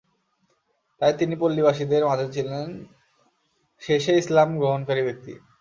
তাই 1.01 1.13
তিনিই 1.19 1.39
পল্লীবাসীদের 1.41 2.03
মাঝে 2.05 2.27
ছিলেন 2.35 2.67
শেষে 3.81 4.13
ইসলাম 4.17 4.49
গ্রহণকারী 4.59 5.01
ব্যক্তি। 5.07 5.33